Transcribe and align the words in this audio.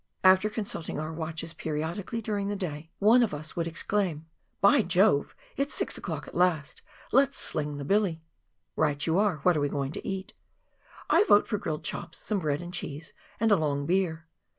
After 0.23 0.49
consulting 0.49 0.97
our 0.99 1.13
watches 1.13 1.53
periodically 1.53 2.23
during 2.23 2.47
the 2.47 2.55
day, 2.55 2.89
one 2.97 3.21
of 3.21 3.35
us 3.35 3.55
would 3.55 3.67
exclaim," 3.67 4.25
By 4.69 4.81
Jove, 4.81 5.35
it's 5.57 5.75
six 5.75 5.95
o'clock 5.95 6.27
at 6.27 6.33
last; 6.33 6.81
let's 7.11 7.37
sKng 7.37 7.77
the 7.77 7.85
billy."" 7.85 8.23
Right 8.85 9.05
you 9.05 9.19
are; 9.19 9.37
what 9.43 9.55
are 9.55 9.61
we 9.61 9.69
going 9.69 9.91
to 9.91 10.07
eat?" 10.07 10.33
"I 11.11 11.23
vote 11.25 11.47
for 11.47 11.59
grilled 11.59 11.83
chops, 11.83 12.17
some 12.17 12.39
bread 12.39 12.63
and 12.63 12.73
cheese, 12.73 13.13
and 13.39 13.51
a 13.51 13.55
long 13.55 13.85
beer." 13.85 14.25